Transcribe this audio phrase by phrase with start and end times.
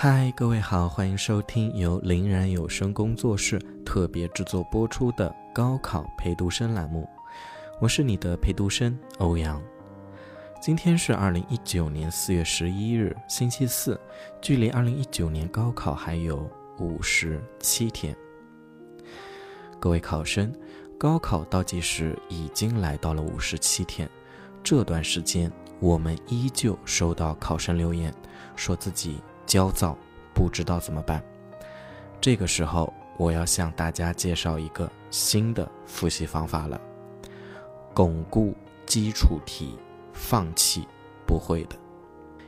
[0.00, 7.04] 嗨，各位好，欢迎收听由林然有声工作室特别制作播出的高考陪读生栏目，
[7.80, 9.60] 我是你的陪读生欧阳。
[10.62, 14.00] 今天是二零一九年四月十一日，星期四，
[14.40, 18.16] 距离二零一九年高考还有五十七天。
[19.80, 20.54] 各位考生，
[20.96, 24.08] 高考倒计时已经来到了五十七天，
[24.62, 28.14] 这段时间我们依旧收到考生留言，
[28.54, 29.20] 说自己。
[29.48, 29.96] 焦躁，
[30.34, 31.24] 不知道怎么办。
[32.20, 36.78] 这个时候，我要向大家介绍一个新的复习方法了：
[37.94, 39.78] 巩固基础题，
[40.12, 40.86] 放弃
[41.26, 41.76] 不会的。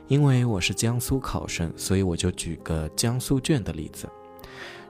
[0.07, 4.07] 因为我是江苏考生，所以我就举个江苏卷的例子。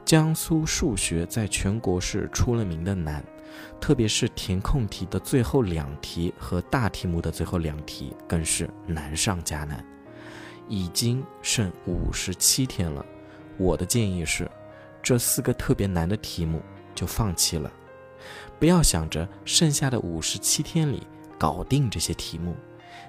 [0.03, 3.23] 江苏数学在全国是出了名的难，
[3.79, 9.85] 特别是填空题的最后两题和大题目的最后两题，更是难上加难。
[10.71, 13.05] 已经剩五十七天了，
[13.57, 14.49] 我的建议是，
[15.03, 16.61] 这四个特别难的题目
[16.95, 17.69] 就放弃了，
[18.57, 21.05] 不要想着剩下的五十七天里
[21.37, 22.55] 搞定这些题目，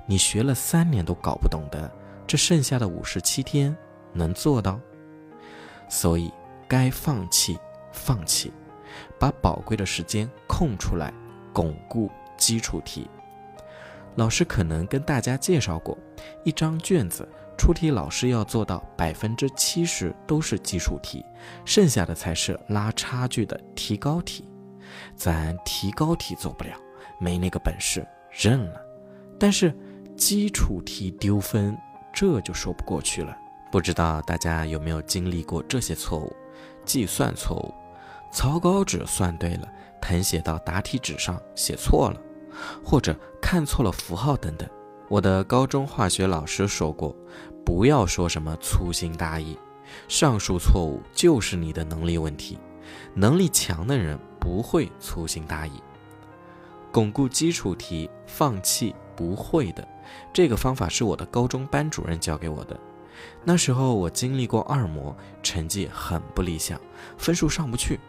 [0.07, 1.89] 你学了三年都搞不懂的，
[2.27, 3.75] 这剩下的五十七天
[4.13, 4.81] 能做到？
[5.89, 6.33] 所以
[6.67, 7.57] 该放弃
[7.93, 8.53] 放弃，
[9.21, 11.15] 把宝贵的时间空出来
[11.53, 13.09] 巩固基础题。
[14.17, 15.97] 老师可能跟大家介绍过，
[16.43, 17.29] 一张卷子。
[17.57, 21.25] 出题老师要做到百分之七十都是基础题，
[21.65, 24.49] 剩下的才是拉差距的提高题。
[25.17, 26.71] 咱提高题做不了，
[27.21, 28.81] 没那个本事，认了。
[29.39, 29.75] 但是
[30.17, 31.77] 基础题丢分，
[32.13, 33.37] 这就说不过去了。
[33.71, 36.35] 不知道大家有没有经历过这些错误：
[36.85, 37.75] 计算错误，
[38.33, 39.69] 草稿纸算对了，
[40.01, 42.21] 誊写到答题纸上写错了，
[42.85, 44.69] 或者看错了符号等等。
[45.13, 47.15] 我的高中化学老师说过，
[47.67, 49.59] 不要说什么粗心大意，
[50.09, 52.59] 上述错误就是你的能力问题。
[53.13, 55.73] 能力强的人不会粗心大意。
[56.91, 59.87] 巩固基础题，放弃不会的，
[60.33, 62.81] 这个方法是我的高中班主任教给我的。
[63.45, 66.81] 那时候我经历过二模，成绩很不理想，
[67.19, 68.01] 分数上不去。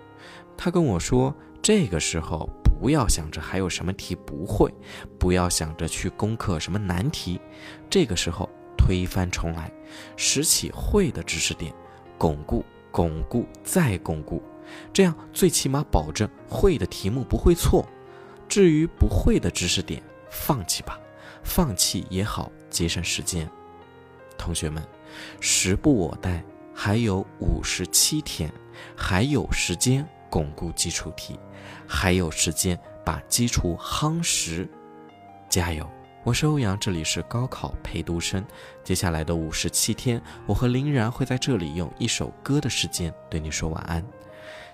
[0.55, 2.49] 他跟我说，这个时候。
[2.83, 4.69] 不要想着还有什么题不会，
[5.17, 7.39] 不要想着去攻克什么难题，
[7.89, 9.71] 这个时候推翻重来，
[10.17, 11.73] 拾起会的知识点，
[12.17, 14.43] 巩固、巩固再巩固，
[14.91, 17.87] 这样最起码保证会的题目不会错。
[18.49, 20.99] 至于不会的知识点，放弃吧，
[21.41, 23.49] 放弃也好，节省时间。
[24.37, 24.83] 同学们，
[25.39, 26.43] 时不我待，
[26.75, 28.51] 还有五十七天，
[28.93, 30.05] 还有时间。
[30.33, 31.39] 巩固基础题，
[31.87, 34.67] 还有时间把基础夯实，
[35.47, 35.87] 加油！
[36.23, 38.43] 我是欧阳，这里是高考陪读生。
[38.83, 44.03] 接下来的五十七天，我和林然会在这里用一首歌的时间对你说晚安。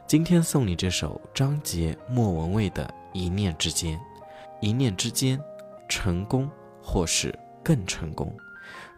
[0.07, 3.97] 今天送你这首张杰、莫文蔚的《一念之间》，
[4.61, 5.37] 一念之间，
[5.89, 6.49] 成功
[6.81, 8.33] 或是更成功。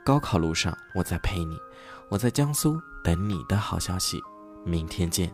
[0.06, 1.58] 高考路上，我在陪你，
[2.08, 4.20] 我在江苏等你的好消息。
[4.64, 5.34] 明天见。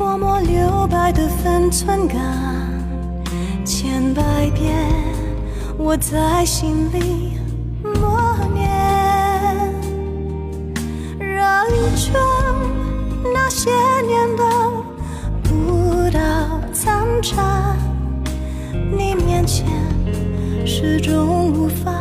[0.00, 2.16] 泼墨留白的分寸感，
[3.66, 4.22] 千百
[4.54, 4.74] 遍
[5.76, 7.34] 我在心里
[7.82, 8.66] 默念。
[11.18, 12.14] 绕一圈，
[13.34, 13.70] 那些
[14.06, 14.42] 年的
[15.42, 16.18] 不到
[16.72, 17.76] 残渣，
[18.72, 19.66] 你面前
[20.64, 21.99] 始终无法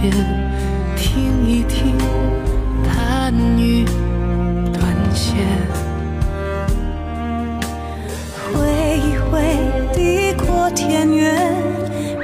[0.00, 0.12] 边，
[0.96, 1.96] 听一听
[2.84, 3.84] 弹雨
[4.72, 4.84] 断
[5.14, 5.34] 线，
[8.52, 9.34] 挥一挥
[9.94, 11.54] 地阔天远，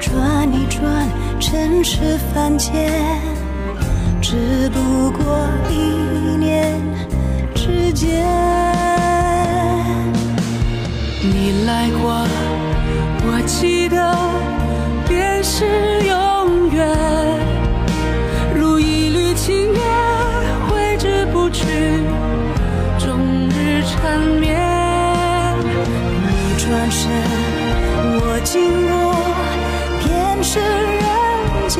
[0.00, 1.08] 转一转
[1.40, 2.92] 尘世凡间，
[4.20, 6.80] 只不过一念
[7.54, 8.91] 之间。
[26.72, 27.10] 转身，
[28.16, 29.12] 我经过，
[30.00, 31.04] 便是人
[31.68, 31.76] 间，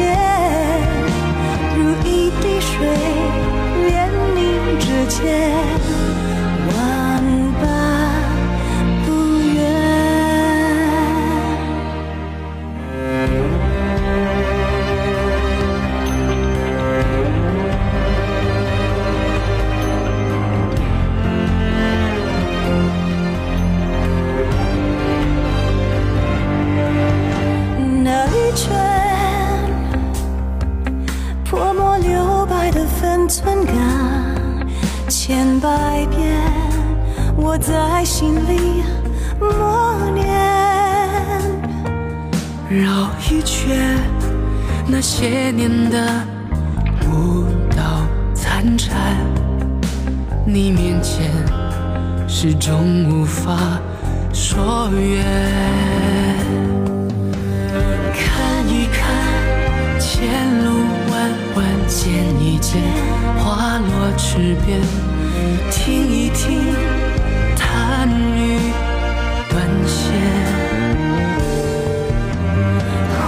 [1.75, 2.77] 如一滴水，
[3.89, 3.91] 连
[4.35, 4.39] 名
[4.79, 5.52] 之间，
[28.55, 28.73] 圈
[31.45, 33.75] 泼墨留白的分寸感，
[35.09, 36.41] 千百遍
[37.37, 38.83] 我在心里
[39.39, 40.27] 默念。
[42.69, 43.99] 绕一圈，
[44.87, 46.25] 那些年的
[47.07, 47.45] 舞
[47.77, 47.83] 蹈
[48.35, 48.97] 残蝉，
[50.47, 51.31] 你面前
[52.27, 53.79] 始终无法
[54.33, 55.82] 说远。
[63.39, 64.81] 花落池边，
[65.71, 66.75] 听一听，
[67.57, 68.59] 弹雨
[69.51, 70.13] 断线。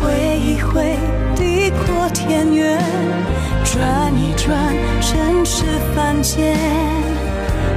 [0.00, 0.96] 挥一挥，
[1.34, 2.78] 地阔天远；
[3.64, 5.64] 转一转，尘世
[5.94, 6.56] 凡间。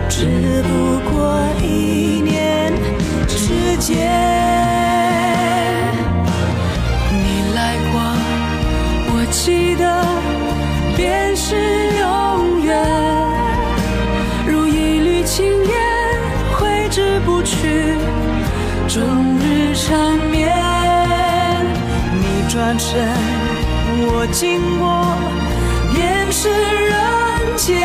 [0.10, 2.74] 只不过一念
[3.28, 4.37] 之间。
[18.98, 20.50] 终日缠绵。
[22.20, 23.08] 你转身，
[24.10, 25.16] 我经过，
[25.94, 26.98] 便是人
[27.56, 27.78] 间，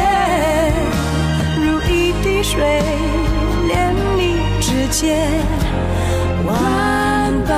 [1.60, 2.56] 如一滴水，
[3.68, 5.28] 连你指尖，
[6.46, 6.50] 万
[7.46, 7.52] 般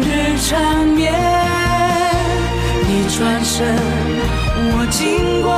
[0.00, 1.12] 日缠绵。
[2.86, 3.76] 你转身，
[4.76, 5.52] 我经过，